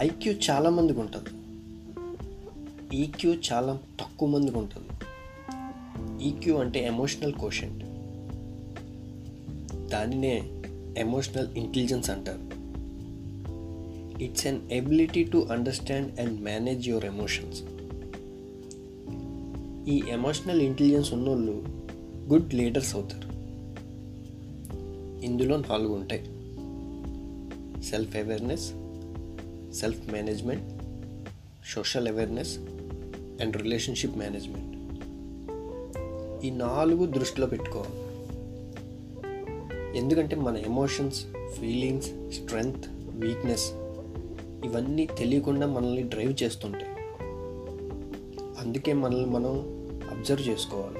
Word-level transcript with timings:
IQ 0.00 0.32
చాలా 0.32 0.70
మందికి 0.70 1.00
ఉంటుంది. 1.00 1.28
ఈక్యూ 2.96 3.34
చాలా 3.34 3.78
తక్కువ 4.00 4.28
మందికి 4.28 4.58
ఉంటుంది. 4.58 4.88
ఈక్యూ 6.28 6.56
అంటే 6.56 6.86
ఎమోషనల్ 6.86 7.32
కోషంట్ 7.32 7.84
దానినే 9.90 10.42
ఎమోషనల్ 10.98 11.46
ఇంటెలిజెన్స్ 11.56 12.10
అంటారు. 12.10 12.56
It's 14.24 14.46
an 14.46 14.60
ability 14.72 15.24
to 15.24 15.48
understand 15.52 16.20
and 16.20 16.40
manage 16.40 16.88
your 16.88 17.04
emotions 17.04 17.62
ఈ 19.90 20.02
ఎమోషనల్ 20.08 20.60
ఇంటెలిజెన్స్ 20.60 21.12
ఉన్నోళ్ళు 21.12 21.64
గుడ్ 22.28 22.54
లీడర్స్ 22.54 22.94
అవుతారు. 22.94 23.26
ఇందులో 25.24 25.56
నాలుగు 25.56 25.94
ఉంటాయి 25.94 26.24
self 27.82 28.16
awareness 28.16 28.72
self 29.76 30.12
management 30.12 30.82
social 31.74 32.08
awareness 32.08 32.58
and 33.42 33.56
relationship 33.56 34.16
management 34.16 34.76
ఈ 36.46 36.50
నాలుగు 36.50 37.06
దృష్టిలో 37.06 37.46
పెట్టుకోవాలి. 37.46 38.06
ఎందుకంటే 39.98 40.36
మన 40.36 40.56
ఎమోషన్స్ 40.56 41.24
ఫీలింగ్స్ 41.60 42.08
స్ట్రెంగ్త్ 42.08 42.86
వీక్నెస్ 42.92 43.72
ఇవన్నీ 44.64 45.06
తెలియకుండా 45.06 45.66
మనల్ని 45.66 46.02
డ్రైవ్ 46.02 46.42
చేస్తుంటాయి. 46.42 46.92
అందుకే 48.60 48.92
మనల్ని 48.92 49.30
మనం 49.30 49.50
అబ్జర్వ్ 50.10 50.48
చేసుకోవాలి. 50.48 50.98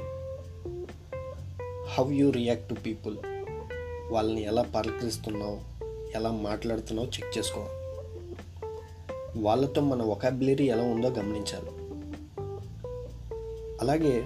How 1.89 2.11
you 2.11 2.31
react 2.31 2.69
to 2.69 2.75
people 2.75 3.17
వాళ్ళని 4.11 4.43
ఎలా 4.43 4.63
పలకరిస్తున్నావు? 4.63 5.61
ఎలా 6.15 6.31
మాట్లాడుతున్నావు? 6.31 7.09
చెక్ 7.09 7.39
చేసుకోవాలి. 7.39 7.86
వాళ్ళతో 9.37 9.81
మన 9.81 10.03
ఒకాబిలిటీ 10.03 10.65
ఎలా 10.65 10.83
ఉందో 10.83 11.09
గమనించాలి. 11.09 11.71
అలాగే 13.81 14.25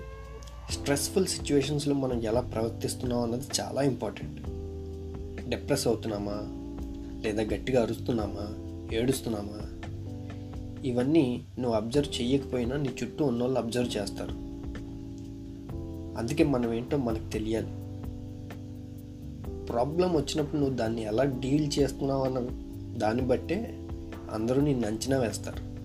స్ట్రెస్ఫుల్ 0.70 1.27
సిచ్యువేషన్స్లో 1.27 1.94
మనం 1.94 2.22
ఎలా 2.22 2.41
ప్రవర్తిస్తున్నాం 2.41 3.20
అన్నది 3.20 3.42
చాలా 3.61 3.83
ఇంపార్టెంట్ 3.83 4.41
డిప్రెస్ 5.50 5.86
అవుతున్నామా? 5.86 6.41
లేదా 7.25 7.42
గట్టిగా 7.42 7.83
అరుస్తున్నామా? 7.83 8.70
ఏడుస్తున్నామా? 8.97 9.66
ఇవన్నీ 10.84 11.44
నువ్వు 11.58 11.77
అబ్జర్వ్ 11.77 12.22
చేయకపోయినా 12.22 12.77
నీ 12.77 12.88
చుట్టూ 13.03 13.25
ఉన్న 13.25 13.42
వాళ్ళు 13.42 13.58
అబ్జర్వ్ 13.58 13.97
చేస్తారు. 13.97 14.33
అందుకే 16.19 16.44
మనం 16.44 16.72
ఏంటో 16.72 16.97
మనకు 16.97 17.28
తెలియాలి. 17.28 17.66
ప్రాబ్లం 19.66 20.16
వచ్చినప్పుడు 20.16 20.61
నువ్వు 20.61 20.77
దాన్ని 20.77 21.03
ఎలా 21.03 21.25
డీల్ 21.25 21.78
చేస్తున్నావు 21.78 22.25
అన్న 22.25 22.38
దాన్ని 22.98 23.22
బట్టే 23.22 23.79
అందరూ 24.32 24.62
నిన్ను 24.62 24.86
అంచనా 24.86 25.18
వేస్తారు. 25.18 25.80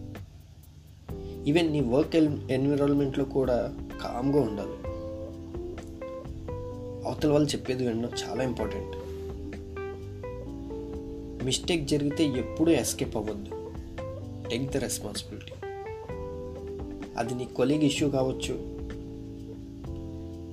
ఈవెన్ 1.49 1.71
నీ 1.71 1.81
వర్క్ 1.81 2.15
ఎన్విరాన్మెంట్లో 2.51 3.25
కూడా 3.25 3.75
కామ్గా 4.01 4.41
ఉండాలి. 4.41 4.77
అవతల 7.07 7.31
వాళ్ళు 7.31 7.49
చెప్పేది 7.49 7.87
వినడం 7.87 8.09
చాలా 8.25 8.43
ఇంపార్టెంట్ 8.43 8.95
మిస్టేక్ 11.45 11.87
జరిగితే 11.87 12.25
ఎప్పుడూ 12.25 12.71
ఎస్కేప్ 12.71 13.17
అవ్వద్దు. 13.17 13.49
టేక్ 14.49 14.71
ద 14.71 14.77
రెస్పాన్సిబిలిటీ 14.77 15.51
అది 17.17 17.35
నీ 17.35 17.45
కొలీగ్ 17.45 17.83
ఇష్యూ 17.83 18.09
కావచ్చు. 18.09 18.75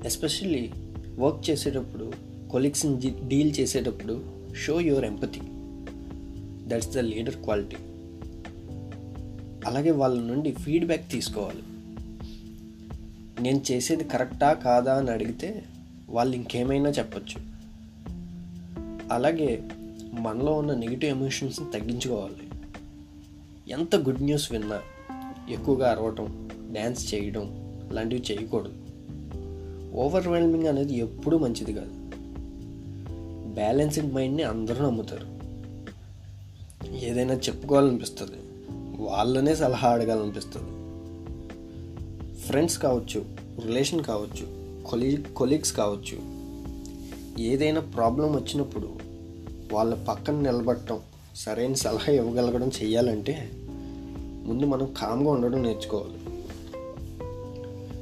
ఎస్పెషల్లీ 0.07 0.71
వర్క్ 1.19 1.51
చేసేటప్పుడు 1.51 2.13
కొలీగ్స్ని 2.51 3.15
డీల్ 3.29 3.61
చేసేటప్పుడు 3.61 4.25
show 4.55 4.81
your 4.81 5.05
empathy 5.05 5.41
that's 6.73 6.89
the 6.89 6.99
leader 6.99 7.35
quality. 7.35 7.77
అలాగే 9.67 9.91
వాళ్ళ 9.91 10.21
నుండి 10.21 10.53
ఫీడ్బ్యాక్ 10.53 11.11
తీసుకోవాలి. 11.11 11.63
నేను 13.43 13.63
చేసేది 13.73 14.05
కరెక్టా 14.05 14.53
కాదా 14.53 14.95
అని 14.95 15.11
అడిగితే 15.11 15.65
వాళ్ళు 16.09 16.37
ఇంకేమైనా 16.37 16.91
చెప్పచ్చు. 16.91 17.53
అలాగే 19.13 19.69
మనలో 20.13 20.53
ఉన్న 20.53 20.75
నెగిటివ్ 20.75 21.11
ఎమోషన్స్ని 21.11 21.71
తగ్గించుకోవాలి. 21.71 22.49
ఎంత 23.69 23.97
గుడ్ 23.97 24.23
న్యూస్ 24.23 24.53
విన్నా 24.53 24.81
ఎక్కువగా 25.51 25.91
అరవటం 25.91 26.49
డ్యాన్స్ 26.73 27.15
చేయడం 27.15 27.73
లాంటివి 27.93 28.23
చేయకూడదు. 28.31 28.73
ఓవర్వెల్మింగ్ 29.95 30.67
అనేది 30.67 30.99
ఎప్పుడూ 30.99 31.39
మంచిది 31.39 31.73
కాదు. 31.73 31.91
బ్యాలెన్స్డ్ 33.55 34.15
మైండ్ని 34.15 34.43
అందరూ 34.43 34.87
నమ్ముతారు. 34.87 35.42
ఏదైనా 37.03 37.35
చెప్పుకోవాలనిపిస్తుంది. 37.35 38.37
వాళ్ళనే 39.03 39.55
సలహా 39.55 39.89
అడగాలనిపిస్తుంది. 39.89 40.83
ఫ్రెండ్స్ 42.35 42.79
కావచ్చు 42.79 43.25
రిలేషన్ 43.67 44.05
కావచ్చు 44.05 44.63
కొలీ 44.91 45.25
కొలీగ్స్ 45.37 45.73
కావచ్చు 45.73 46.19
ఏదైనా 47.43 47.81
ప్రాబ్లం 47.81 48.35
వచ్చినప్పుడు 48.35 48.89
వాళ్ళ 49.73 49.95
పక్కన 49.95 50.35
నిలబడటం 50.35 51.01
సరైన 51.37 51.75
సలహా 51.75 52.13
ఇవ్వగలగడం 52.13 52.71
చేయాలంటే 52.83 53.51
ముందు 54.47 54.67
మనం 54.67 54.95
కామ్గా 54.99 55.31
ఉండడం 55.31 55.63
నేర్చుకోవాలి. 55.63 56.19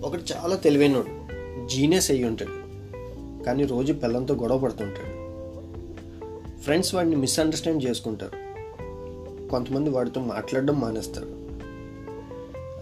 ఒకటి 0.03 0.23
చాలా 0.33 0.57
తెలివైనడు 0.57 1.07
జీనియస్ 1.69 2.11
అయ్యి 2.11 2.25
ఉంటాడు 2.25 2.61
కానీ 3.45 3.65
రోజు 3.65 3.93
పిల్లలతో 3.93 4.35
గొడవ 4.35 4.59
పడుతుంటాడు. 4.59 5.21
ఫ్రెండ్స్ 6.61 6.95
వాడిని 6.95 7.17
మిస్అండర్స్టాండ్ 7.17 7.85
చేసుకుంటారు. 7.85 8.40
కొంతమంది 9.51 9.91
వాడితో 9.91 10.21
మాట్లాడడం 10.21 10.81
మానేస్తారు. 10.81 11.27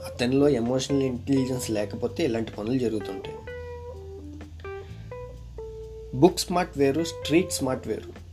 అతనిలో 0.05 0.49
ఎమోషనల్ 0.49 1.03
ఇంటెలిజెన్స్ 1.03 1.71
లేకపోతే 1.71 2.25
ఇలాంటి 2.25 2.53
పనులు 2.53 2.79
జరుగుతుంటాయి. 2.79 3.37
బుక్ 6.15 6.39
స్మార్ట్ 6.39 6.79
వేరు 6.79 7.05
స్ట్రీట్ 7.05 7.53
స్మార్ట్ 7.53 7.89
వేరు. 7.89 8.29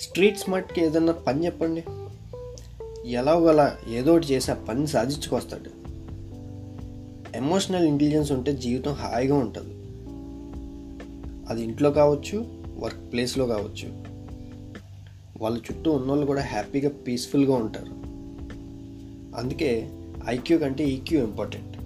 స్ట్రీట్ 0.00 0.38
స్మార్ట్కి 0.38 0.84
ఏదన్నా 0.84 1.12
పని 1.12 1.44
చెప్పండి. 1.44 1.84
ఎలాగోలా 3.10 3.76
ఏదో 3.90 4.12
ఒకటి 4.12 4.26
చేసి 4.26 4.50
ఆ 4.50 4.54
పని 4.54 4.86
సాధించుకొస్తాడు. 4.86 5.80
ఎమోషనల్ 7.36 7.88
ఇంటెలిజెన్స్ 7.88 8.32
ఉంటే 8.32 8.52
జీవితం 8.52 8.92
హాయిగా 8.92 9.34
ఉంటుంది. 9.34 9.74
అది 11.48 11.62
ఇంట్లో 11.62 11.90
కావచ్చు 11.90 12.46
వర్క్ 12.78 13.12
ప్లేస్లో 13.12 13.46
కావచ్చు. 13.46 14.09
వాళ్ళ 15.40 15.58
చుట్టూ 15.58 15.92
ఉన్నోళ్ళు 15.92 16.26
కూడా 16.26 16.42
హ్యాపీగా 16.42 16.88
పీస్ఫుల్గా 16.88 17.54
ఉంటారు. 17.54 18.10
అందుకే 19.36 19.90
ఐక్యూ 20.28 20.58
కంటే 20.58 20.84
ఈక్యూ 20.84 21.24
ఇంపార్టెంట్. 21.24 21.76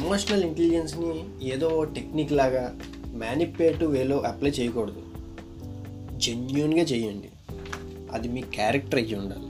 ఎమోషనల్ 0.00 0.44
ఇంటెలిజెన్స్ని 0.44 1.24
ఏదో 1.42 1.84
టెక్నిక్ 1.84 2.32
లాగా 2.32 2.78
మ్యానిపులేటివ్ 3.14 3.92
వేలో 3.92 4.20
అప్లై 4.20 4.50
చేయకూడదు. 4.50 5.02
జెన్యున్గా 6.16 6.82
చేయండి. 6.82 7.28
అది 8.12 8.28
మీ 8.28 8.40
క్యారెక్టర్ 8.40 8.94
అయ్యి 8.94 9.14
ఉండాలి. 9.14 9.49